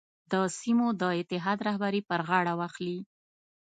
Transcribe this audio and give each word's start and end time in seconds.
د 0.31 0.33
سیمو 0.59 0.87
د 1.01 1.03
اتحاد 1.19 1.59
رهبري 1.67 2.01
پر 2.09 2.21
غاړه 2.29 2.53
واخلي. 2.59 2.99